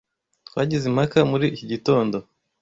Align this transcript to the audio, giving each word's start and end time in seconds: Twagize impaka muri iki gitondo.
Twagize 0.47 0.83
impaka 0.87 1.17
muri 1.31 1.45
iki 1.51 1.63
gitondo. 1.71 2.17